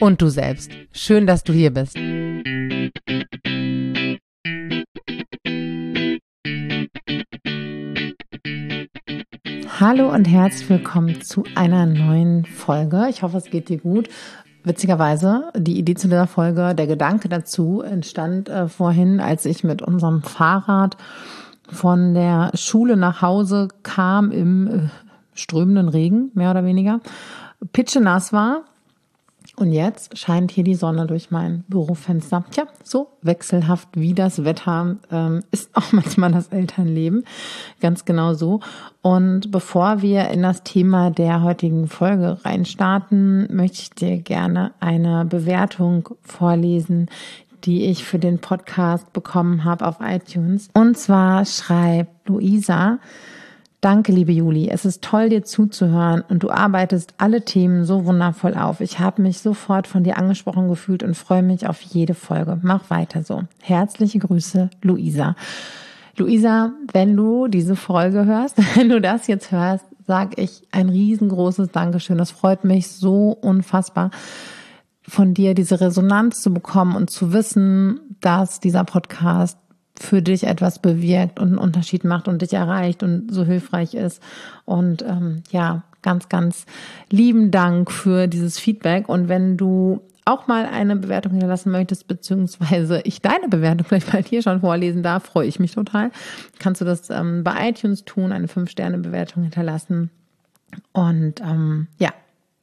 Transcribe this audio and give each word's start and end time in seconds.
und 0.00 0.20
du 0.22 0.28
selbst. 0.28 0.70
Schön, 0.92 1.26
dass 1.26 1.44
du 1.44 1.52
hier 1.52 1.72
bist. 1.72 1.96
Hallo 9.78 10.12
und 10.12 10.24
herzlich 10.24 10.70
willkommen 10.70 11.20
zu 11.20 11.44
einer 11.54 11.86
neuen 11.86 12.44
Folge. 12.46 13.06
Ich 13.10 13.22
hoffe, 13.22 13.36
es 13.36 13.50
geht 13.50 13.68
dir 13.68 13.78
gut. 13.78 14.08
Witzigerweise, 14.64 15.52
die 15.54 15.78
Idee 15.78 15.94
zu 15.94 16.08
dieser 16.08 16.26
Folge, 16.26 16.74
der 16.74 16.86
Gedanke 16.86 17.28
dazu 17.28 17.82
entstand 17.82 18.48
äh, 18.48 18.68
vorhin, 18.68 19.20
als 19.20 19.44
ich 19.44 19.64
mit 19.64 19.82
unserem 19.82 20.22
Fahrrad 20.22 20.96
von 21.68 22.14
der 22.14 22.50
Schule 22.54 22.96
nach 22.96 23.22
Hause 23.22 23.68
kam 23.82 24.32
im 24.32 24.66
äh, 24.66 24.88
strömenden 25.34 25.88
Regen, 25.88 26.30
mehr 26.34 26.50
oder 26.50 26.64
weniger, 26.64 27.00
pitschenass 27.72 28.32
war 28.32 28.64
und 29.58 29.72
jetzt 29.72 30.18
scheint 30.18 30.50
hier 30.50 30.64
die 30.64 30.74
Sonne 30.74 31.06
durch 31.06 31.30
mein 31.30 31.64
Bürofenster. 31.68 32.44
Tja, 32.50 32.64
so 32.84 33.08
wechselhaft 33.22 33.88
wie 33.94 34.12
das 34.12 34.44
Wetter 34.44 34.96
ähm, 35.10 35.42
ist 35.50 35.74
auch 35.74 35.92
manchmal 35.92 36.30
das 36.32 36.48
Elternleben. 36.48 37.24
Ganz 37.80 38.04
genau 38.04 38.34
so. 38.34 38.60
Und 39.00 39.50
bevor 39.50 40.02
wir 40.02 40.28
in 40.28 40.42
das 40.42 40.62
Thema 40.62 41.10
der 41.10 41.42
heutigen 41.42 41.88
Folge 41.88 42.44
reinstarten, 42.44 43.48
möchte 43.50 43.80
ich 43.80 43.90
dir 43.90 44.18
gerne 44.18 44.72
eine 44.78 45.24
Bewertung 45.24 46.10
vorlesen, 46.20 47.08
die 47.64 47.86
ich 47.86 48.04
für 48.04 48.18
den 48.18 48.38
Podcast 48.38 49.12
bekommen 49.14 49.64
habe 49.64 49.86
auf 49.86 49.96
iTunes. 50.00 50.68
Und 50.74 50.98
zwar 50.98 51.46
schreibt 51.46 52.28
Luisa, 52.28 52.98
Danke, 53.86 54.10
liebe 54.10 54.32
Juli. 54.32 54.68
Es 54.68 54.84
ist 54.84 55.00
toll, 55.00 55.28
dir 55.28 55.44
zuzuhören 55.44 56.24
und 56.28 56.42
du 56.42 56.50
arbeitest 56.50 57.14
alle 57.18 57.44
Themen 57.44 57.84
so 57.84 58.04
wundervoll 58.04 58.54
auf. 58.54 58.80
Ich 58.80 58.98
habe 58.98 59.22
mich 59.22 59.38
sofort 59.38 59.86
von 59.86 60.02
dir 60.02 60.18
angesprochen 60.18 60.68
gefühlt 60.68 61.04
und 61.04 61.16
freue 61.16 61.44
mich 61.44 61.68
auf 61.68 61.80
jede 61.82 62.14
Folge. 62.14 62.58
Mach 62.62 62.90
weiter 62.90 63.22
so. 63.22 63.44
Herzliche 63.62 64.18
Grüße, 64.18 64.70
Luisa. 64.82 65.36
Luisa, 66.16 66.72
wenn 66.92 67.16
du 67.16 67.46
diese 67.46 67.76
Folge 67.76 68.24
hörst, 68.24 68.58
wenn 68.76 68.88
du 68.88 69.00
das 69.00 69.28
jetzt 69.28 69.52
hörst, 69.52 69.84
sag 70.04 70.36
ich 70.36 70.62
ein 70.72 70.88
riesengroßes 70.88 71.70
Dankeschön. 71.70 72.18
Das 72.18 72.32
freut 72.32 72.64
mich 72.64 72.88
so 72.88 73.38
unfassbar 73.40 74.10
von 75.06 75.32
dir 75.32 75.54
diese 75.54 75.80
Resonanz 75.80 76.42
zu 76.42 76.52
bekommen 76.52 76.96
und 76.96 77.08
zu 77.08 77.32
wissen, 77.32 78.00
dass 78.20 78.58
dieser 78.58 78.82
Podcast 78.82 79.58
für 80.00 80.22
dich 80.22 80.44
etwas 80.44 80.78
bewirkt 80.78 81.38
und 81.38 81.48
einen 81.48 81.58
Unterschied 81.58 82.04
macht 82.04 82.28
und 82.28 82.42
dich 82.42 82.52
erreicht 82.52 83.02
und 83.02 83.32
so 83.32 83.44
hilfreich 83.44 83.94
ist. 83.94 84.22
Und 84.64 85.02
ähm, 85.02 85.42
ja, 85.50 85.82
ganz, 86.02 86.28
ganz 86.28 86.66
lieben 87.10 87.50
Dank 87.50 87.90
für 87.90 88.26
dieses 88.26 88.58
Feedback. 88.58 89.08
Und 89.08 89.28
wenn 89.28 89.56
du 89.56 90.00
auch 90.24 90.48
mal 90.48 90.66
eine 90.66 90.96
Bewertung 90.96 91.32
hinterlassen 91.32 91.70
möchtest, 91.70 92.08
beziehungsweise 92.08 93.00
ich 93.04 93.22
deine 93.22 93.48
Bewertung 93.48 93.86
vielleicht 93.86 94.12
mal 94.12 94.22
hier 94.22 94.42
schon 94.42 94.60
vorlesen 94.60 95.02
darf, 95.02 95.24
freue 95.24 95.46
ich 95.46 95.58
mich 95.58 95.72
total. 95.72 96.10
Kannst 96.58 96.80
du 96.80 96.84
das 96.84 97.10
ähm, 97.10 97.44
bei 97.44 97.68
iTunes 97.70 98.04
tun, 98.04 98.32
eine 98.32 98.46
5-Sterne-Bewertung 98.46 99.44
hinterlassen. 99.44 100.10
Und 100.92 101.40
ähm, 101.40 101.86
ja, 101.98 102.10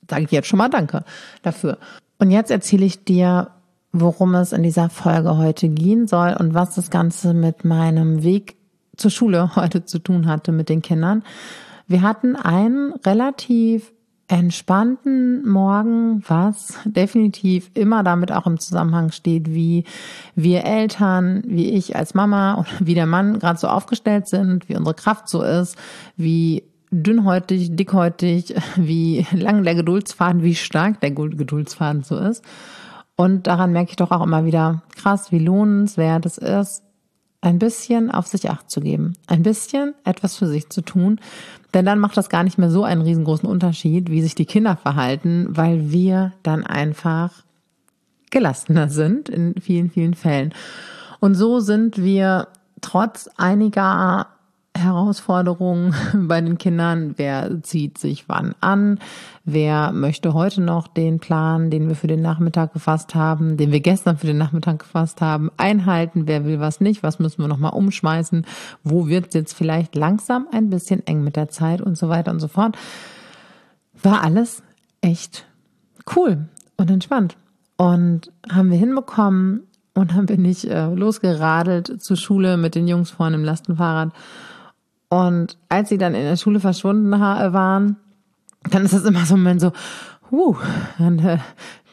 sage 0.09 0.25
ich 0.25 0.31
jetzt 0.31 0.47
schon 0.47 0.57
mal 0.57 0.69
Danke 0.69 1.03
dafür. 1.41 1.77
Und 2.19 2.31
jetzt 2.31 2.51
erzähle 2.51 2.85
ich 2.85 3.03
dir, 3.03 3.50
worum 3.93 4.33
es 4.35 4.51
in 4.51 4.63
dieser 4.63 4.89
Folge 4.89 5.37
heute 5.37 5.69
gehen 5.69 6.07
soll 6.07 6.35
und 6.37 6.53
was 6.53 6.75
das 6.75 6.89
Ganze 6.89 7.33
mit 7.33 7.63
meinem 7.63 8.23
Weg 8.23 8.57
zur 8.97 9.11
Schule 9.11 9.51
heute 9.55 9.85
zu 9.85 9.99
tun 9.99 10.27
hatte 10.27 10.51
mit 10.51 10.67
den 10.67 10.81
Kindern. 10.81 11.23
Wir 11.87 12.01
hatten 12.01 12.35
einen 12.35 12.93
relativ 13.05 13.93
entspannten 14.27 15.47
Morgen, 15.47 16.23
was 16.27 16.79
definitiv 16.85 17.69
immer 17.73 18.03
damit 18.03 18.31
auch 18.31 18.47
im 18.47 18.59
Zusammenhang 18.59 19.11
steht, 19.11 19.53
wie 19.53 19.83
wir 20.35 20.63
Eltern, 20.63 21.43
wie 21.45 21.71
ich 21.71 21.95
als 21.95 22.13
Mama 22.13 22.53
und 22.55 22.87
wie 22.87 22.95
der 22.95 23.05
Mann 23.05 23.37
gerade 23.39 23.59
so 23.59 23.67
aufgestellt 23.67 24.27
sind, 24.27 24.69
wie 24.69 24.75
unsere 24.75 24.95
Kraft 24.95 25.29
so 25.29 25.43
ist, 25.43 25.77
wie 26.17 26.63
dünnhäutig, 26.89 27.75
dickhäutig, 27.75 28.55
wie 28.75 29.27
lang 29.33 29.63
der 29.63 29.75
Geduldsfaden, 29.75 30.41
wie 30.41 30.55
stark 30.55 30.99
der 31.01 31.11
Geduldsfaden 31.11 32.03
so 32.03 32.17
ist. 32.17 32.43
Und 33.16 33.47
daran 33.47 33.72
merke 33.72 33.91
ich 33.91 33.96
doch 33.96 34.12
auch 34.12 34.24
immer 34.24 34.46
wieder 34.46 34.81
krass, 34.96 35.31
wie 35.31 35.40
lohnenswert 35.40 36.25
es 36.25 36.38
ist, 36.38 36.84
ein 37.41 37.59
bisschen 37.59 38.09
auf 38.09 38.25
sich 38.28 38.50
acht 38.50 38.72
zu 38.72 38.79
geben, 38.79 39.13
ein 39.28 39.44
bisschen 39.44 39.94
etwas 40.06 40.38
für 40.38 40.47
sich 40.47 40.69
zu 40.69 40.81
tun, 40.81 41.19
denn 41.74 41.85
dann 41.85 42.00
macht 42.00 42.16
das 42.16 42.29
gar 42.29 42.44
nicht 42.44 42.57
mehr 42.57 42.72
so 42.72 42.84
einen 42.84 43.01
riesengroßen 43.01 43.47
Unterschied, 43.50 44.09
wie 44.09 44.22
sich 44.22 44.34
die 44.34 44.46
Kinder 44.46 44.78
verhalten, 44.78 45.47
weil 45.50 45.91
wir 45.91 46.34
dann 46.41 46.66
einfach 46.66 47.44
gelassener 48.31 48.90
sind 48.90 49.30
in 49.30 49.56
vielen, 49.59 49.91
vielen 49.91 50.13
Fällen. 50.13 50.53
Und 51.19 51.35
so 51.35 51.59
sind 51.59 52.01
wir 52.01 52.47
trotz 52.81 53.30
einiger 53.38 54.28
Herausforderungen 54.75 55.94
bei 56.28 56.41
den 56.41 56.57
Kindern. 56.57 57.13
Wer 57.17 57.61
zieht 57.63 57.97
sich 57.97 58.28
wann 58.28 58.56
an? 58.59 59.00
Wer 59.45 59.91
möchte 59.91 60.34
heute 60.34 60.61
noch 60.61 60.88
den 60.88 61.19
Plan, 61.19 61.69
den 61.69 61.88
wir 61.88 61.95
für 61.95 62.07
den 62.07 62.22
Nachmittag 62.22 62.73
gefasst 62.73 63.13
haben, 63.16 63.57
den 63.57 63.72
wir 63.72 63.81
gestern 63.81 64.17
für 64.17 64.28
den 64.28 64.38
Nachmittag 64.38 64.79
gefasst 64.79 65.22
haben, 65.22 65.51
einhalten? 65.57 66.28
Wer 66.28 66.45
will 66.45 66.59
was 66.59 66.81
nicht? 66.81 67.03
Was 67.03 67.19
müssen 67.19 67.41
wir 67.41 67.47
nochmal 67.47 67.73
umschmeißen? 67.73 68.45
Wo 68.83 69.07
wird 69.07 69.28
es 69.28 69.33
jetzt 69.33 69.53
vielleicht 69.53 69.95
langsam 69.95 70.47
ein 70.51 70.69
bisschen 70.69 71.06
eng 71.06 71.23
mit 71.23 71.35
der 71.35 71.50
Zeit 71.50 71.81
und 71.81 71.97
so 71.97 72.09
weiter 72.09 72.31
und 72.31 72.39
so 72.39 72.47
fort? 72.47 72.78
War 74.01 74.23
alles 74.23 74.63
echt 75.01 75.45
cool 76.16 76.47
und 76.78 76.89
entspannt. 76.89 77.38
Und 77.78 78.31
haben 78.51 78.72
wir 78.72 78.78
hinbekommen 78.78 79.62
und 79.94 80.12
dann 80.12 80.25
bin 80.25 80.45
ich 80.45 80.69
äh, 80.69 80.94
losgeradelt 80.94 82.01
zur 82.01 82.17
Schule 82.17 82.57
mit 82.57 82.75
den 82.75 82.88
Jungs 82.88 83.12
vorne 83.12 83.35
im 83.35 83.44
Lastenfahrrad 83.44 84.12
und 85.13 85.59
als 85.69 85.90
sie 85.90 86.00
dann 86.00 86.16
in 86.16 86.24
der 86.24 86.38
Schule 86.38 86.59
verschwunden 86.59 87.12
waren, 87.12 87.97
dann 88.72 88.84
ist 88.84 88.96
das 88.96 89.06
immer 89.06 89.25
so 89.28 89.35
ein 89.35 89.44
Moment 89.44 89.62
so, 89.62 89.72
huh, 90.31 90.56
dann 90.97 91.19
äh, 91.19 91.38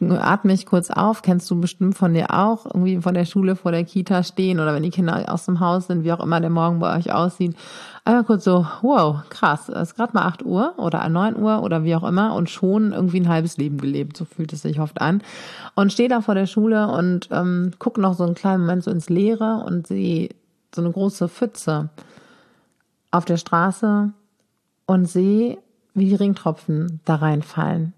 atme 0.01 0.55
ich 0.55 0.65
kurz 0.65 0.89
auf, 0.89 1.21
kennst 1.21 1.51
du 1.51 1.61
bestimmt 1.61 1.99
von 1.99 2.15
dir 2.15 2.31
auch, 2.31 2.65
irgendwie 2.65 2.99
von 2.99 3.13
der 3.13 3.27
Schule 3.27 3.57
vor 3.57 3.73
der 3.73 3.85
Kita 3.85 4.23
stehen 4.23 4.59
oder 4.59 4.73
wenn 4.73 4.85
die 4.85 4.89
Kinder 4.89 5.27
aus 5.29 5.45
dem 5.45 5.61
Haus 5.61 5.89
sind, 5.89 6.03
wie 6.03 6.13
auch 6.15 6.21
immer 6.21 6.41
der 6.41 6.49
Morgen 6.49 6.79
bei 6.79 6.97
euch 6.97 7.13
aussieht, 7.13 7.55
einmal 8.07 8.25
kurz 8.25 8.45
so, 8.45 8.67
wow, 8.81 9.19
krass, 9.29 9.69
es 9.69 9.91
ist 9.91 9.97
gerade 9.97 10.15
mal 10.15 10.25
8 10.25 10.43
Uhr 10.43 10.73
oder 10.79 11.07
9 11.07 11.37
Uhr 11.37 11.63
oder 11.63 11.85
wie 11.85 11.97
auch 11.97 12.05
immer 12.05 12.35
und 12.35 12.49
schon 12.49 12.95
irgendwie 12.95 13.21
ein 13.21 13.29
halbes 13.29 13.59
Leben 13.59 13.77
gelebt, 13.77 14.17
so 14.17 14.25
fühlt 14.25 14.55
es 14.55 14.63
sich 14.63 14.81
oft 14.81 14.99
an. 15.03 15.23
Und 15.75 15.93
stehe 15.93 16.09
da 16.09 16.23
vor 16.23 16.35
der 16.35 16.47
Schule 16.47 16.89
und 16.89 17.29
ähm, 17.33 17.73
gucke 17.79 18.01
noch 18.01 18.15
so 18.15 18.25
einen 18.25 18.35
kleinen 18.35 18.63
Moment 18.63 18.83
so 18.83 18.91
ins 18.91 19.11
Leere 19.11 19.63
und 19.67 19.89
sehe 19.89 20.31
so 20.75 20.81
eine 20.81 20.91
große 20.91 21.29
Pfütze 21.29 21.91
auf 23.10 23.25
der 23.25 23.37
Straße 23.37 24.12
und 24.87 25.06
sehe, 25.06 25.59
wie 25.94 26.09
die 26.09 26.15
Ringtropfen 26.15 27.00
da 27.04 27.16
reinfallen. 27.16 27.93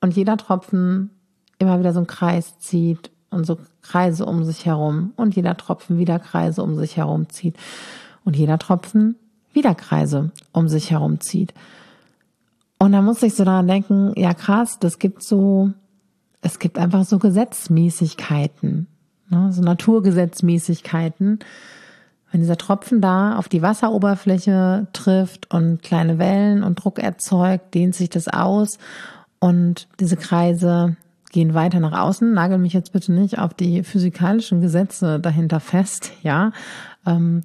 Und 0.00 0.14
jeder 0.16 0.36
Tropfen 0.36 1.10
immer 1.58 1.78
wieder 1.78 1.92
so 1.92 2.00
einen 2.00 2.06
Kreis 2.06 2.58
zieht 2.58 3.10
und 3.30 3.46
so 3.46 3.58
Kreise 3.82 4.26
um 4.26 4.44
sich 4.44 4.66
herum 4.66 5.12
und 5.16 5.36
jeder 5.36 5.56
Tropfen 5.56 5.98
wieder 5.98 6.18
Kreise 6.18 6.62
um 6.62 6.76
sich 6.76 6.96
herum 6.96 7.28
zieht 7.28 7.56
und 8.24 8.36
jeder 8.36 8.58
Tropfen 8.58 9.16
wieder 9.52 9.74
Kreise 9.74 10.30
um 10.52 10.68
sich 10.68 10.90
herum 10.90 11.20
zieht. 11.20 11.54
Und 12.78 12.92
da 12.92 13.02
muss 13.02 13.22
ich 13.22 13.34
so 13.34 13.44
daran 13.44 13.68
denken, 13.68 14.12
ja 14.16 14.34
krass, 14.34 14.78
das 14.78 14.98
gibt 14.98 15.22
so, 15.22 15.70
es 16.42 16.58
gibt 16.58 16.78
einfach 16.78 17.04
so 17.04 17.18
Gesetzmäßigkeiten, 17.18 18.88
ne, 19.30 19.52
so 19.52 19.62
Naturgesetzmäßigkeiten, 19.62 21.38
wenn 22.34 22.40
dieser 22.40 22.56
Tropfen 22.56 23.00
da 23.00 23.36
auf 23.36 23.48
die 23.48 23.62
Wasseroberfläche 23.62 24.88
trifft 24.92 25.54
und 25.54 25.84
kleine 25.84 26.18
Wellen 26.18 26.64
und 26.64 26.82
Druck 26.82 26.98
erzeugt, 26.98 27.72
dehnt 27.74 27.94
sich 27.94 28.10
das 28.10 28.26
aus 28.26 28.78
und 29.38 29.86
diese 30.00 30.16
Kreise 30.16 30.96
gehen 31.30 31.54
weiter 31.54 31.78
nach 31.78 31.96
außen. 31.96 32.32
Nagel 32.32 32.58
mich 32.58 32.72
jetzt 32.72 32.92
bitte 32.92 33.12
nicht 33.12 33.38
auf 33.38 33.54
die 33.54 33.84
physikalischen 33.84 34.60
Gesetze 34.60 35.20
dahinter 35.20 35.60
fest, 35.60 36.10
ja. 36.24 36.50
Ähm, 37.06 37.44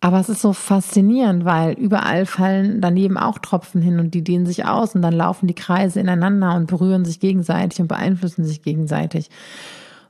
Aber 0.00 0.18
es 0.18 0.28
ist 0.28 0.42
so 0.42 0.52
faszinierend, 0.52 1.44
weil 1.44 1.74
überall 1.74 2.26
fallen 2.26 2.80
daneben 2.80 3.16
auch 3.16 3.38
Tropfen 3.38 3.82
hin 3.82 4.00
und 4.00 4.14
die 4.14 4.24
dehnen 4.24 4.46
sich 4.46 4.64
aus 4.64 4.96
und 4.96 5.02
dann 5.02 5.14
laufen 5.14 5.46
die 5.46 5.54
Kreise 5.54 6.00
ineinander 6.00 6.56
und 6.56 6.66
berühren 6.66 7.04
sich 7.04 7.20
gegenseitig 7.20 7.80
und 7.80 7.86
beeinflussen 7.86 8.44
sich 8.44 8.62
gegenseitig. 8.62 9.30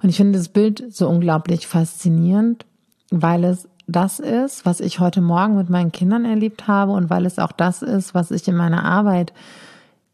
Und 0.03 0.09
ich 0.09 0.17
finde 0.17 0.39
das 0.39 0.49
Bild 0.49 0.83
so 0.95 1.11
unglaublich 1.11 1.67
faszinierend, 1.67 2.65
weil 3.11 3.45
es 3.45 3.69
das 3.87 4.21
ist, 4.21 4.65
was 4.65 4.81
ich 4.81 5.01
heute 5.01 5.21
Morgen 5.21 5.57
mit 5.57 5.71
meinen 5.71 5.93
Kindern 5.93 6.25
erlebt 6.25 6.67
habe 6.69 6.93
und 6.93 7.11
weil 7.11 7.27
es 7.27 7.39
auch 7.39 7.53
das 7.53 7.83
ist, 7.83 8.15
was 8.15 8.31
ich 8.31 8.47
in 8.49 8.57
meiner 8.57 8.85
Arbeit 8.85 9.33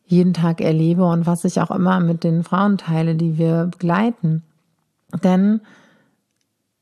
jeden 0.06 0.32
Tag 0.34 0.60
erlebe 0.60 1.04
und 1.04 1.26
was 1.26 1.44
ich 1.44 1.60
auch 1.60 1.70
immer 1.70 2.00
mit 2.00 2.24
den 2.24 2.42
Frauen 2.42 2.78
teile, 2.78 3.14
die 3.14 3.36
wir 3.36 3.66
begleiten. 3.66 4.42
Denn 5.22 5.60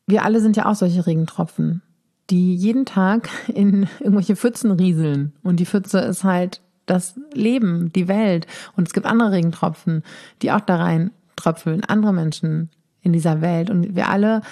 wir 0.06 0.24
alle 0.24 0.40
sind 0.40 0.56
ja 0.56 0.66
auch 0.66 0.76
solche 0.76 1.06
Regentropfen 1.06 1.82
die 2.30 2.54
jeden 2.54 2.84
Tag 2.84 3.28
in 3.48 3.88
irgendwelche 4.00 4.36
Pfützen 4.36 4.70
rieseln. 4.72 5.32
Und 5.42 5.60
die 5.60 5.66
Pfütze 5.66 6.00
ist 6.00 6.24
halt 6.24 6.60
das 6.86 7.18
Leben, 7.32 7.92
die 7.92 8.08
Welt. 8.08 8.46
Und 8.76 8.88
es 8.88 8.94
gibt 8.94 9.06
andere 9.06 9.32
Regentropfen, 9.32 10.02
die 10.42 10.52
auch 10.52 10.60
da 10.60 10.76
rein 10.76 11.10
tröpfeln, 11.36 11.84
andere 11.84 12.12
Menschen 12.12 12.70
in 13.02 13.12
dieser 13.12 13.40
Welt. 13.40 13.70
Und 13.70 13.94
wir 13.94 14.08
alle 14.08 14.42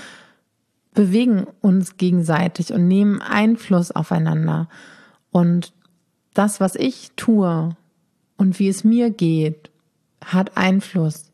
bewegen 0.95 1.47
uns 1.61 1.97
gegenseitig 1.97 2.73
und 2.73 2.89
nehmen 2.89 3.21
Einfluss 3.21 3.91
aufeinander. 3.91 4.69
Und 5.31 5.73
das, 6.33 6.61
was 6.61 6.77
ich 6.77 7.11
tue 7.17 7.77
und 8.37 8.59
wie 8.59 8.69
es 8.69 8.85
mir 8.85 9.11
geht, 9.11 9.71
hat 10.25 10.57
Einfluss. 10.57 11.31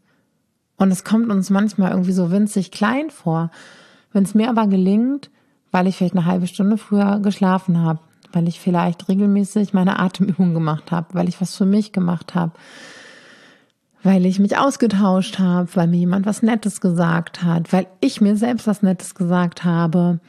Und 0.77 0.91
es 0.91 1.05
kommt 1.05 1.31
uns 1.31 1.51
manchmal 1.51 1.91
irgendwie 1.93 2.13
so 2.13 2.31
winzig 2.31 2.71
klein 2.71 3.11
vor. 3.11 3.51
Wenn 4.13 4.25
es 4.25 4.35
mir 4.35 4.49
aber 4.49 4.67
gelingt, 4.67 5.31
weil 5.71 5.87
ich 5.87 5.97
vielleicht 5.97 6.17
eine 6.17 6.27
halbe 6.27 6.47
Stunde 6.47 6.79
früher 6.79 7.21
geschlafen 7.21 7.79
habe, 7.79 8.01
weil 8.33 8.49
ich 8.49 8.61
vielleicht 8.61 9.09
regelmäßig 9.09 9.73
meine 9.73 9.99
Atemübung 9.99 10.55
gemacht 10.55 10.91
habe, 10.91 11.09
weil 11.13 11.29
ich 11.29 11.41
was 11.41 11.55
für 11.55 11.67
mich 11.67 11.93
gemacht 11.93 12.35
habe, 12.35 12.53
weil 14.03 14.27
ich 14.27 14.39
mich 14.39 14.57
ausgetauscht 14.57 15.39
habe, 15.39 15.69
weil 15.75 15.87
mir 15.87 15.99
jemand 15.99 16.27
was 16.27 16.43
Nettes 16.43 16.81
gesagt 16.81 17.43
hat, 17.43 17.73
weil 17.73 17.87
ich 18.01 18.21
mir 18.21 18.37
selbst 18.37 18.67
was 18.67 18.83
Nettes 18.83 19.15
gesagt 19.15 19.65
habe, 19.65 20.21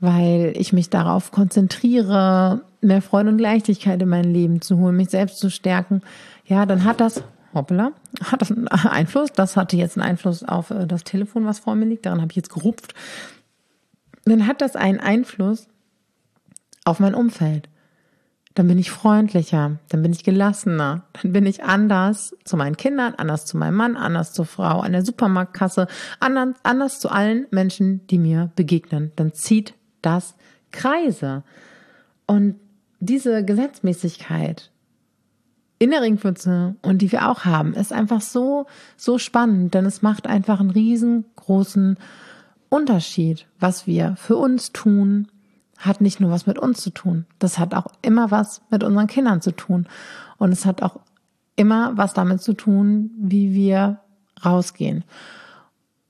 weil 0.00 0.52
ich 0.56 0.72
mich 0.72 0.90
darauf 0.90 1.30
konzentriere, 1.30 2.62
mehr 2.80 3.02
Freude 3.02 3.28
und 3.28 3.38
Leichtigkeit 3.38 4.00
in 4.00 4.08
mein 4.08 4.32
Leben 4.32 4.60
zu 4.60 4.78
holen, 4.78 4.96
mich 4.96 5.10
selbst 5.10 5.38
zu 5.38 5.50
stärken, 5.50 6.02
ja, 6.46 6.66
dann 6.66 6.84
hat 6.84 7.00
das, 7.00 7.22
hoppala, 7.54 7.92
hat 8.24 8.40
das 8.40 8.50
einen 8.50 8.68
Einfluss. 8.68 9.30
Das 9.32 9.56
hatte 9.56 9.76
jetzt 9.76 9.96
einen 9.96 10.08
Einfluss 10.08 10.42
auf 10.42 10.70
äh, 10.70 10.86
das 10.86 11.04
Telefon, 11.04 11.46
was 11.46 11.60
vor 11.60 11.74
mir 11.74 11.86
liegt. 11.86 12.06
Daran 12.06 12.20
habe 12.20 12.32
ich 12.32 12.36
jetzt 12.36 12.52
gerupft 12.52 12.94
dann 14.24 14.46
hat 14.46 14.60
das 14.60 14.76
einen 14.76 15.00
Einfluss 15.00 15.68
auf 16.84 17.00
mein 17.00 17.14
Umfeld. 17.14 17.68
Dann 18.60 18.68
bin 18.68 18.78
ich 18.78 18.90
freundlicher, 18.90 19.78
dann 19.88 20.02
bin 20.02 20.12
ich 20.12 20.22
gelassener, 20.22 21.04
dann 21.22 21.32
bin 21.32 21.46
ich 21.46 21.64
anders 21.64 22.36
zu 22.44 22.58
meinen 22.58 22.76
Kindern, 22.76 23.14
anders 23.14 23.46
zu 23.46 23.56
meinem 23.56 23.76
Mann, 23.76 23.96
anders 23.96 24.34
zur 24.34 24.44
Frau 24.44 24.80
an 24.80 24.92
der 24.92 25.02
Supermarktkasse, 25.02 25.86
anders, 26.18 26.56
anders 26.62 27.00
zu 27.00 27.08
allen 27.08 27.46
Menschen, 27.50 28.06
die 28.08 28.18
mir 28.18 28.50
begegnen. 28.56 29.12
Dann 29.16 29.32
zieht 29.32 29.72
das 30.02 30.34
Kreise. 30.72 31.42
Und 32.26 32.56
diese 32.98 33.46
Gesetzmäßigkeit 33.46 34.70
in 35.78 35.90
der 35.90 36.02
Ringpfütze 36.02 36.74
und 36.82 36.98
die 36.98 37.12
wir 37.12 37.30
auch 37.30 37.46
haben, 37.46 37.72
ist 37.72 37.94
einfach 37.94 38.20
so, 38.20 38.66
so 38.98 39.16
spannend, 39.16 39.72
denn 39.72 39.86
es 39.86 40.02
macht 40.02 40.26
einfach 40.26 40.60
einen 40.60 40.68
riesengroßen 40.68 41.96
Unterschied, 42.68 43.46
was 43.58 43.86
wir 43.86 44.16
für 44.16 44.36
uns 44.36 44.72
tun, 44.72 45.28
hat 45.80 46.00
nicht 46.00 46.20
nur 46.20 46.30
was 46.30 46.46
mit 46.46 46.58
uns 46.58 46.80
zu 46.80 46.90
tun. 46.90 47.26
Das 47.38 47.58
hat 47.58 47.74
auch 47.74 47.86
immer 48.02 48.30
was 48.30 48.62
mit 48.70 48.84
unseren 48.84 49.06
Kindern 49.06 49.40
zu 49.40 49.50
tun. 49.52 49.88
Und 50.36 50.52
es 50.52 50.66
hat 50.66 50.82
auch 50.82 51.00
immer 51.56 51.96
was 51.96 52.14
damit 52.14 52.42
zu 52.42 52.52
tun, 52.52 53.10
wie 53.18 53.54
wir 53.54 53.98
rausgehen 54.44 55.04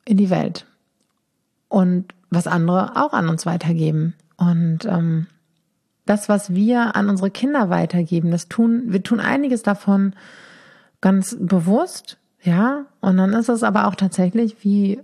in 0.04 0.16
die 0.16 0.30
Welt 0.30 0.66
und 1.68 2.12
was 2.30 2.46
andere 2.46 2.96
auch 2.96 3.12
an 3.12 3.28
uns 3.28 3.46
weitergeben. 3.46 4.14
Und 4.36 4.84
ähm, 4.86 5.26
das, 6.04 6.28
was 6.28 6.52
wir 6.54 6.96
an 6.96 7.08
unsere 7.08 7.30
Kinder 7.30 7.70
weitergeben, 7.70 8.30
das 8.32 8.48
tun, 8.48 8.84
wir 8.86 9.02
tun 9.02 9.20
einiges 9.20 9.62
davon 9.62 10.14
ganz 11.00 11.36
bewusst, 11.38 12.18
ja. 12.42 12.86
Und 13.00 13.16
dann 13.18 13.32
ist 13.32 13.48
es 13.48 13.62
aber 13.62 13.86
auch 13.86 13.94
tatsächlich 13.94 14.64
wie 14.64 15.00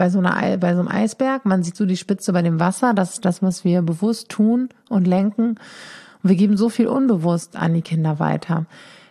bei 0.00 0.08
so 0.08 0.18
einer 0.18 0.56
bei 0.56 0.72
so 0.72 0.80
einem 0.80 0.88
Eisberg. 0.88 1.44
Man 1.44 1.62
sieht 1.62 1.76
so 1.76 1.84
die 1.84 1.98
Spitze 1.98 2.32
bei 2.32 2.40
dem 2.40 2.58
Wasser. 2.58 2.94
Das 2.94 3.10
ist 3.10 3.26
das, 3.26 3.42
was 3.42 3.66
wir 3.66 3.82
bewusst 3.82 4.30
tun 4.30 4.70
und 4.88 5.06
lenken. 5.06 5.58
Und 6.22 6.30
wir 6.30 6.36
geben 6.36 6.56
so 6.56 6.70
viel 6.70 6.88
unbewusst 6.88 7.54
an 7.54 7.74
die 7.74 7.82
Kinder 7.82 8.18
weiter. 8.18 8.64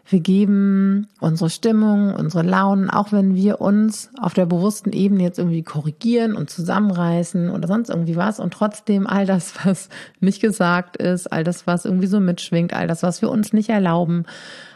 Wir 0.10 0.22
geben 0.22 1.08
unsere 1.20 1.52
Stimmung, 1.52 2.16
unsere 2.16 2.44
Launen, 2.44 2.90
auch 2.90 3.12
wenn 3.12 3.36
wir 3.36 3.62
uns 3.62 4.10
auf 4.20 4.34
der 4.34 4.48
bewussten 4.48 4.92
Ebene 4.92 5.22
jetzt 5.22 5.38
irgendwie 5.38 5.62
korrigieren 5.62 6.36
und 6.36 6.50
zusammenreißen 6.50 7.52
oder 7.52 7.68
sonst 7.68 7.90
irgendwie 7.90 8.16
was 8.16 8.40
und 8.40 8.52
trotzdem 8.52 9.06
all 9.06 9.28
das, 9.28 9.54
was 9.66 9.90
nicht 10.20 10.42
gesagt 10.42 10.98
ist, 10.98 11.32
all 11.32 11.44
das, 11.44 11.68
was 11.68 11.86
irgendwie 11.86 12.08
so 12.08 12.20
mitschwingt, 12.20 12.74
all 12.74 12.88
das, 12.88 13.04
was 13.04 13.22
wir 13.22 13.30
uns 13.30 13.54
nicht 13.54 13.70
erlauben, 13.70 14.26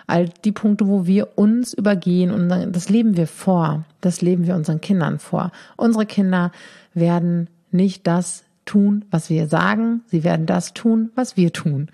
all 0.06 0.30
die 0.46 0.52
Punkte, 0.52 0.88
wo 0.88 1.08
wir 1.08 1.30
uns 1.36 1.74
übergehen 1.74 2.30
und 2.30 2.50
das 2.72 2.90
leben 2.90 3.18
wir 3.18 3.28
vor. 3.28 3.86
Das 4.02 4.22
leben 4.22 4.46
wir 4.46 4.56
unseren 4.56 4.82
Kindern 4.82 5.18
vor. 5.18 5.52
Unsere 5.78 6.06
Kinder 6.06 6.52
werden 6.94 7.50
nicht 7.72 8.06
das 8.06 8.44
tun, 8.66 9.06
was 9.10 9.32
wir 9.32 9.48
sagen. 9.48 10.02
Sie 10.08 10.24
werden 10.24 10.46
das 10.46 10.74
tun, 10.74 11.10
was 11.16 11.38
wir 11.38 11.52
tun. 11.52 11.90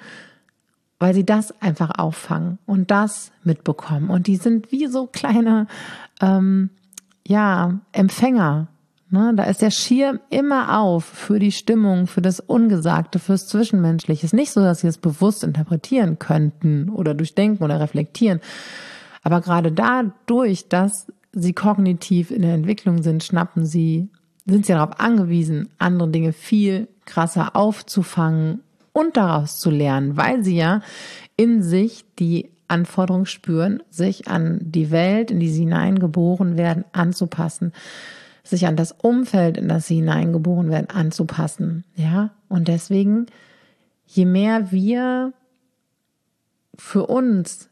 Weil 1.00 1.14
sie 1.14 1.26
das 1.26 1.54
einfach 1.62 1.98
auffangen 1.98 2.60
und 2.66 2.92
das 2.92 3.32
mitbekommen. 3.44 4.10
Und 4.10 4.28
die 4.28 4.36
sind 4.36 4.72
wie 4.72 4.88
so 4.88 5.08
kleine, 5.08 5.68
ähm, 6.22 6.70
ja, 7.26 7.80
Empfänger 7.94 8.68
Ne, 9.12 9.34
da 9.36 9.46
ist 9.46 9.64
der 9.64 9.72
Schirm 9.72 10.20
immer 10.30 10.80
auf 10.80 11.04
für 11.04 11.40
die 11.40 11.52
Stimmung, 11.52 12.06
für 12.06 12.22
das 12.22 12.40
Ungesagte, 12.40 13.18
fürs 13.18 13.48
Zwischenmenschliche. 13.48 14.20
Es 14.20 14.34
ist 14.34 14.38
nicht 14.38 14.52
so, 14.52 14.62
dass 14.62 14.82
sie 14.82 14.88
es 14.88 15.00
bewusst 15.00 15.44
interpretieren 15.44 16.20
könnten 16.20 16.90
oder 16.90 17.16
durchdenken 17.16 17.64
oder 17.64 17.80
reflektieren. 17.80 18.40
Aber 19.24 19.42
gerade 19.42 19.72
dadurch, 19.72 20.70
dass 20.70 21.08
sie 21.32 21.54
kognitiv 21.54 22.30
in 22.30 22.44
der 22.44 22.54
Entwicklung 22.54 23.02
sind, 23.02 23.24
schnappen 23.24 23.66
sie, 23.66 24.10
sind 24.46 24.68
sie 24.68 24.74
darauf 24.74 25.00
angewiesen, 25.00 25.70
andere 25.80 26.10
Dinge 26.10 26.32
viel 26.32 26.88
krasser 27.06 27.56
aufzufangen 27.56 28.62
und 28.94 29.18
daraus 29.18 29.60
zu 29.60 29.70
lernen, 29.70 30.18
weil 30.18 30.44
sie 30.44 30.58
ja 30.58 30.82
in 31.38 31.62
sich 31.64 32.06
die 32.18 32.52
Anforderung 32.68 33.26
spüren, 33.26 33.82
sich 33.90 34.28
an 34.28 34.60
die 34.62 34.92
Welt, 34.92 35.32
in 35.32 35.40
die 35.40 35.50
sie 35.50 35.62
hineingeboren 35.62 36.58
werden, 36.58 36.86
anzupassen 36.92 37.74
sich 38.50 38.66
an 38.66 38.76
das 38.76 38.92
Umfeld, 38.92 39.58
in 39.58 39.68
das 39.68 39.88
sie 39.88 39.96
hineingeboren 39.96 40.70
werden, 40.70 40.90
anzupassen. 40.90 41.84
Ja, 41.96 42.32
und 42.48 42.68
deswegen, 42.68 43.28
je 44.08 44.26
mehr 44.26 44.72
wir 44.72 45.34
für 46.76 47.06
uns 47.06 47.70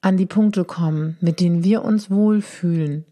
an 0.00 0.16
die 0.16 0.26
Punkte 0.26 0.64
kommen, 0.64 1.16
mit 1.20 1.40
denen 1.40 1.64
wir 1.64 1.84
uns 1.84 2.10
wohlfühlen, 2.10 3.04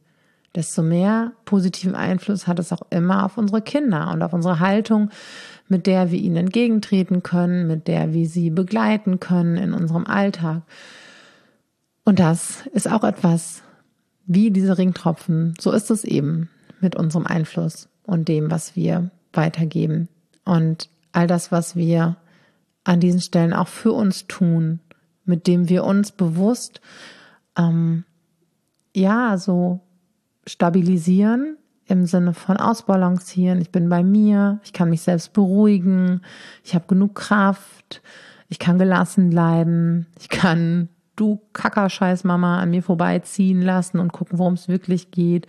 desto 0.55 0.83
mehr 0.83 1.33
positiven 1.45 1.95
Einfluss 1.95 2.47
hat 2.47 2.59
es 2.59 2.73
auch 2.73 2.83
immer 2.91 3.25
auf 3.25 3.39
unsere 3.39 3.63
Kinder 3.63 4.11
und 4.13 4.23
auf 4.23 4.33
unsere 4.33 4.61
Haltung, 4.61 5.11
mit 5.71 5.87
der 5.87 6.11
wir 6.11 6.19
ihnen 6.19 6.37
entgegentreten 6.37 7.23
können, 7.23 7.67
mit 7.67 7.87
der 7.87 8.13
wir 8.13 8.29
sie 8.29 8.51
begleiten 8.51 9.21
können 9.21 9.57
in 9.57 9.73
unserem 9.73 10.05
Alltag. 10.05 10.63
Und 12.05 12.19
das 12.19 12.67
ist 12.73 12.91
auch 12.91 13.05
etwas 13.05 13.63
wie 14.27 14.51
diese 14.51 14.77
Ringtropfen. 14.77 15.55
So 15.61 15.71
ist 15.71 15.91
es 15.91 16.05
eben 16.05 16.51
mit 16.81 16.97
unserem 16.97 17.25
Einfluss 17.25 17.89
und 18.03 18.27
dem, 18.27 18.51
was 18.51 18.75
wir 18.75 19.13
weitergeben. 19.33 20.09
Und 20.45 20.89
all 21.13 21.29
das, 21.29 21.53
was 21.53 21.77
wir 21.77 22.17
an 22.83 22.99
diesen 22.99 23.21
Stellen 23.21 23.53
auch 23.53 23.69
für 23.69 23.93
uns 23.93 24.27
tun, 24.27 24.81
mit 25.25 25.47
dem 25.47 25.69
wir 25.69 25.85
uns 25.85 26.11
bewusst, 26.11 26.81
ähm, 27.57 28.05
ja, 28.93 29.39
so 29.39 29.81
stabilisieren 30.47 31.59
im 31.91 32.07
Sinne 32.07 32.35
von 32.35 32.57
ausbalancieren. 32.57 33.61
Ich 33.61 33.71
bin 33.71 33.89
bei 33.89 34.03
mir, 34.03 34.61
ich 34.65 34.73
kann 34.73 34.91
mich 34.91 35.03
selbst 35.03 35.33
beruhigen, 35.33 36.23
ich 36.65 36.75
habe 36.75 36.87
genug 36.87 37.15
Kraft, 37.15 38.03
ich 38.49 38.59
kann 38.59 38.79
gelassen 38.79 39.31
bleiben, 39.31 40.07
ich 40.19 40.29
kann 40.29 40.89
du 41.17 41.41
Kackerscheiß 41.53 42.25
Mama 42.25 42.61
an 42.61 42.71
mir 42.71 42.83
vorbeiziehen 42.83 43.61
lassen 43.61 43.99
und 43.99 44.13
gucken, 44.13 44.39
worum 44.39 44.55
es 44.55 44.69
wirklich 44.69 45.11
geht 45.11 45.47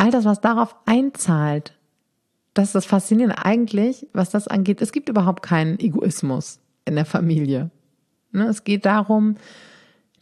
all 0.00 0.10
das, 0.10 0.24
was 0.24 0.40
darauf 0.40 0.74
einzahlt, 0.86 1.74
das 2.54 2.68
ist 2.68 2.74
das 2.74 2.86
Faszinierende. 2.86 3.44
Eigentlich, 3.44 4.08
was 4.14 4.30
das 4.30 4.48
angeht, 4.48 4.80
es 4.80 4.92
gibt 4.92 5.10
überhaupt 5.10 5.42
keinen 5.42 5.78
Egoismus 5.78 6.58
in 6.86 6.94
der 6.94 7.04
Familie. 7.04 7.70
Ne, 8.32 8.46
es 8.46 8.64
geht 8.64 8.86
darum, 8.86 9.36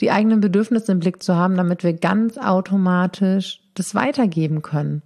die 0.00 0.10
eigenen 0.10 0.40
Bedürfnisse 0.40 0.90
im 0.90 0.98
Blick 0.98 1.22
zu 1.22 1.36
haben, 1.36 1.56
damit 1.56 1.84
wir 1.84 1.92
ganz 1.92 2.38
automatisch 2.38 3.60
das 3.74 3.94
weitergeben 3.94 4.62
können. 4.62 5.02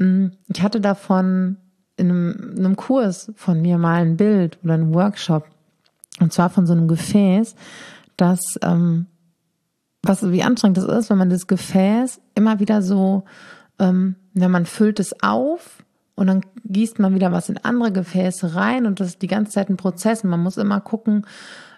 Hm, 0.00 0.32
ich 0.48 0.62
hatte 0.62 0.80
davon 0.80 1.58
in 1.96 2.10
einem, 2.10 2.54
in 2.56 2.64
einem 2.64 2.76
Kurs 2.76 3.30
von 3.36 3.60
mir 3.60 3.78
mal 3.78 4.02
ein 4.02 4.16
Bild 4.16 4.58
oder 4.64 4.74
einen 4.74 4.94
Workshop. 4.94 5.46
Und 6.18 6.32
zwar 6.32 6.50
von 6.50 6.66
so 6.66 6.72
einem 6.72 6.88
Gefäß, 6.88 7.54
das, 8.16 8.58
ähm, 8.62 9.06
was, 10.02 10.28
wie 10.30 10.42
anstrengend 10.42 10.78
das 10.78 10.84
ist, 10.84 11.10
wenn 11.10 11.18
man 11.18 11.30
das 11.30 11.46
Gefäß 11.46 12.20
immer 12.34 12.58
wieder 12.58 12.82
so, 12.82 13.24
ähm, 13.78 14.16
wenn 14.34 14.50
man 14.50 14.66
füllt 14.66 14.98
es 15.00 15.22
auf 15.22 15.84
und 16.14 16.26
dann 16.26 16.44
gießt 16.64 16.98
man 16.98 17.14
wieder 17.14 17.32
was 17.32 17.48
in 17.48 17.58
andere 17.58 17.92
Gefäße 17.92 18.54
rein 18.54 18.86
und 18.86 19.00
das 19.00 19.08
ist 19.08 19.22
die 19.22 19.26
ganze 19.26 19.52
Zeit 19.52 19.68
ein 19.68 19.76
Prozess. 19.76 20.24
Und 20.24 20.30
man 20.30 20.42
muss 20.42 20.56
immer 20.56 20.80
gucken, 20.80 21.26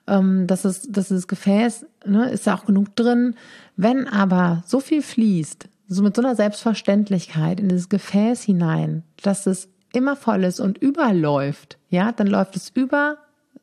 ähm, 0.06 0.46
dass, 0.46 0.64
es, 0.64 0.82
dass 0.82 1.08
das 1.08 1.28
Gefäß, 1.28 1.86
ne, 2.06 2.30
ist 2.30 2.46
ja 2.46 2.56
auch 2.56 2.64
genug 2.64 2.94
drin. 2.96 3.34
Wenn 3.76 4.08
aber 4.08 4.62
so 4.66 4.80
viel 4.80 5.02
fließt, 5.02 5.68
so 5.92 6.02
mit 6.02 6.16
so 6.16 6.22
einer 6.22 6.37
Selbstverständlichkeit 6.37 7.61
in 7.61 7.68
dieses 7.68 7.88
Gefäß 7.88 8.42
hinein, 8.42 9.02
dass 9.22 9.46
es 9.46 9.68
immer 9.92 10.16
voll 10.16 10.44
ist 10.44 10.61
und 10.61 10.78
überläuft, 10.78 11.78
ja, 11.88 12.12
dann 12.12 12.26
läuft 12.26 12.56
es 12.56 12.70
über 12.70 13.18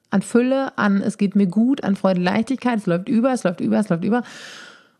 an 0.09 0.21
Fülle, 0.21 0.77
an 0.77 1.01
es 1.01 1.17
geht 1.17 1.36
mir 1.36 1.48
gut, 1.48 1.83
an 1.83 1.95
Freude, 1.95 2.21
Leichtigkeit, 2.21 2.79
es 2.79 2.86
läuft 2.86 3.09
über, 3.09 3.31
es 3.31 3.43
läuft 3.43 3.62
über, 3.62 3.79
es 3.79 3.89
läuft 3.89 4.03
über 4.03 4.24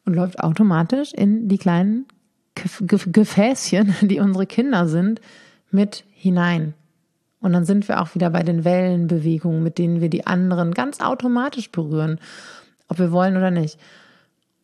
und 0.06 0.14
läuft 0.14 0.40
automatisch 0.40 1.14
in 1.14 1.48
die 1.48 1.58
kleinen 1.58 2.06
Gefäßchen, 2.56 3.96
die 4.02 4.20
unsere 4.20 4.46
Kinder 4.46 4.88
sind, 4.88 5.22
mit 5.72 6.04
hinein. 6.14 6.74
Und 7.42 7.54
dann 7.54 7.66
sind 7.66 7.88
wir 7.88 8.02
auch 8.02 8.16
wieder 8.16 8.30
bei 8.30 8.44
den 8.44 8.66
Wellenbewegungen, 8.66 9.64
mit 9.64 9.78
denen 9.78 10.02
wir 10.02 10.10
die 10.10 10.28
anderen 10.28 10.74
ganz 10.74 11.00
automatisch 11.00 11.72
berühren, 11.72 12.20
ob 12.88 13.00
wir 13.00 13.12
wollen 13.12 13.38
oder 13.38 13.52
nicht. 13.52 13.80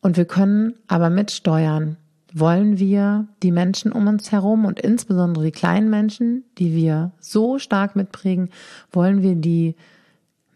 Und 0.00 0.16
wir 0.16 0.26
können 0.26 0.74
aber 0.86 1.08
mitsteuern. 1.08 1.96
Wollen 2.32 2.78
wir 2.78 3.28
die 3.42 3.52
Menschen 3.52 3.92
um 3.92 4.08
uns 4.08 4.32
herum 4.32 4.64
und 4.64 4.80
insbesondere 4.80 5.44
die 5.44 5.52
kleinen 5.52 5.88
Menschen, 5.88 6.44
die 6.58 6.74
wir 6.74 7.12
so 7.20 7.58
stark 7.58 7.96
mitprägen, 7.96 8.50
wollen 8.90 9.22
wir 9.22 9.36
die 9.36 9.76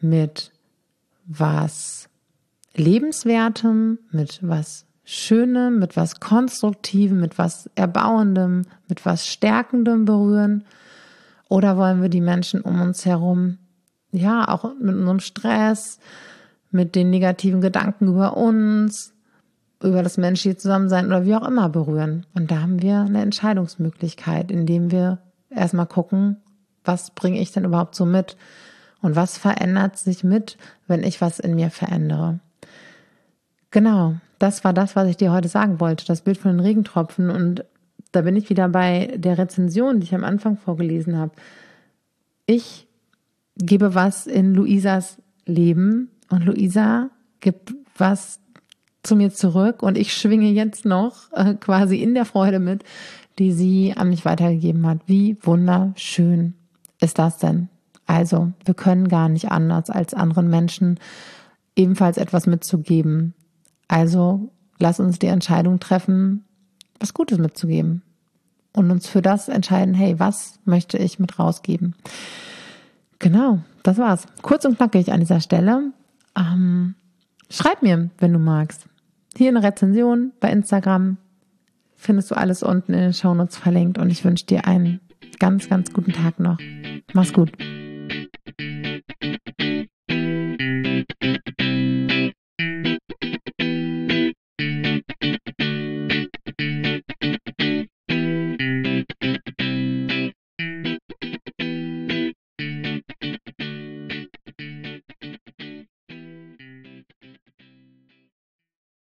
mit 0.00 0.52
was 1.26 2.08
Lebenswertem, 2.74 3.98
mit 4.10 4.40
was 4.42 4.86
Schönem, 5.04 5.78
mit 5.78 5.96
was 5.96 6.20
Konstruktivem, 6.20 7.20
mit 7.20 7.38
was 7.38 7.68
Erbauendem, 7.74 8.62
mit 8.88 9.04
was 9.04 9.26
Stärkendem 9.26 10.04
berühren? 10.04 10.64
Oder 11.48 11.76
wollen 11.76 12.00
wir 12.00 12.08
die 12.08 12.20
Menschen 12.20 12.60
um 12.60 12.80
uns 12.80 13.04
herum, 13.04 13.58
ja, 14.12 14.46
auch 14.48 14.72
mit 14.80 14.94
unserem 14.94 15.20
Stress, 15.20 15.98
mit 16.70 16.94
den 16.94 17.10
negativen 17.10 17.60
Gedanken 17.60 18.08
über 18.08 18.36
uns, 18.36 19.12
über 19.82 20.02
das 20.02 20.18
menschliche 20.18 20.56
Zusammensein 20.56 21.06
oder 21.06 21.24
wie 21.24 21.34
auch 21.34 21.46
immer 21.46 21.68
berühren? 21.68 22.26
Und 22.34 22.50
da 22.50 22.60
haben 22.60 22.82
wir 22.82 23.00
eine 23.00 23.22
Entscheidungsmöglichkeit, 23.22 24.50
indem 24.50 24.90
wir 24.90 25.18
erstmal 25.50 25.86
gucken, 25.86 26.36
was 26.84 27.10
bringe 27.10 27.40
ich 27.40 27.52
denn 27.52 27.64
überhaupt 27.64 27.94
so 27.94 28.04
mit? 28.04 28.36
Und 29.02 29.16
was 29.16 29.38
verändert 29.38 29.98
sich 29.98 30.24
mit, 30.24 30.58
wenn 30.86 31.02
ich 31.02 31.20
was 31.20 31.38
in 31.38 31.54
mir 31.54 31.70
verändere? 31.70 32.40
Genau, 33.70 34.16
das 34.38 34.64
war 34.64 34.72
das, 34.72 34.96
was 34.96 35.08
ich 35.08 35.16
dir 35.16 35.32
heute 35.32 35.48
sagen 35.48 35.80
wollte, 35.80 36.04
das 36.06 36.22
Bild 36.22 36.38
von 36.38 36.52
den 36.52 36.60
Regentropfen. 36.60 37.30
Und 37.30 37.64
da 38.12 38.22
bin 38.22 38.36
ich 38.36 38.50
wieder 38.50 38.68
bei 38.68 39.14
der 39.16 39.38
Rezension, 39.38 40.00
die 40.00 40.04
ich 40.04 40.14
am 40.14 40.24
Anfang 40.24 40.56
vorgelesen 40.56 41.16
habe. 41.16 41.32
Ich 42.46 42.86
gebe 43.56 43.94
was 43.94 44.26
in 44.26 44.54
Luisas 44.54 45.18
Leben 45.46 46.10
und 46.30 46.44
Luisa 46.44 47.10
gibt 47.40 47.74
was 47.96 48.40
zu 49.02 49.16
mir 49.16 49.32
zurück 49.32 49.82
und 49.82 49.96
ich 49.96 50.12
schwinge 50.12 50.50
jetzt 50.50 50.84
noch 50.84 51.32
äh, 51.32 51.54
quasi 51.54 51.96
in 51.96 52.14
der 52.14 52.24
Freude 52.24 52.58
mit, 52.58 52.84
die 53.38 53.52
sie 53.52 53.94
an 53.96 54.10
mich 54.10 54.24
weitergegeben 54.24 54.86
hat. 54.86 54.98
Wie 55.06 55.38
wunderschön 55.42 56.54
ist 57.00 57.18
das 57.18 57.38
denn? 57.38 57.68
Also, 58.06 58.52
wir 58.64 58.74
können 58.74 59.08
gar 59.08 59.28
nicht 59.28 59.50
anders, 59.50 59.88
als 59.88 60.14
anderen 60.14 60.50
Menschen 60.50 60.98
ebenfalls 61.76 62.18
etwas 62.18 62.46
mitzugeben. 62.46 63.34
Also, 63.88 64.50
lass 64.78 65.00
uns 65.00 65.18
die 65.18 65.28
Entscheidung 65.28 65.80
treffen, 65.80 66.44
was 66.98 67.14
Gutes 67.14 67.38
mitzugeben 67.38 68.02
und 68.74 68.90
uns 68.90 69.08
für 69.08 69.22
das 69.22 69.48
entscheiden, 69.48 69.94
hey, 69.94 70.18
was 70.18 70.58
möchte 70.64 70.98
ich 70.98 71.18
mit 71.18 71.38
rausgeben? 71.38 71.94
Genau, 73.18 73.60
das 73.82 73.98
war's. 73.98 74.26
Kurz 74.42 74.64
und 74.64 74.76
knackig 74.76 75.12
an 75.12 75.20
dieser 75.20 75.40
Stelle. 75.40 75.92
Ähm, 76.36 76.94
schreib 77.50 77.82
mir, 77.82 78.10
wenn 78.18 78.32
du 78.32 78.38
magst. 78.38 78.86
Hier 79.36 79.48
eine 79.48 79.62
Rezension 79.62 80.32
bei 80.40 80.50
Instagram. 80.50 81.16
Findest 81.96 82.30
du 82.30 82.34
alles 82.36 82.62
unten 82.62 82.94
in 82.94 83.00
den 83.00 83.12
Shownotes 83.14 83.56
verlinkt 83.56 83.98
und 83.98 84.10
ich 84.10 84.24
wünsche 84.24 84.46
dir 84.46 84.66
einen 84.66 85.00
ganz, 85.38 85.68
ganz 85.68 85.92
guten 85.92 86.12
Tag 86.12 86.40
noch. 86.40 86.58
Mach's 87.12 87.32
gut. 87.32 87.52